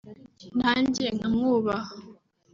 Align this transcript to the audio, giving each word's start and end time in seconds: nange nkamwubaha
nange 0.59 1.05
nkamwubaha 1.17 1.93